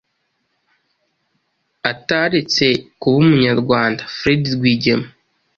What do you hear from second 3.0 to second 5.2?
kuba Umunyarwanda, Fred Rwigema